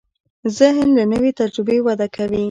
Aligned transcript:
ذهن 0.57 0.85
له 0.97 1.03
نوې 1.11 1.31
تجربې 1.39 1.77
وده 1.85 2.07
کوي. 2.15 2.39